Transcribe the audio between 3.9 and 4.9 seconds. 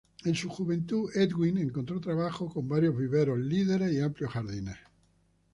y amplios jardines.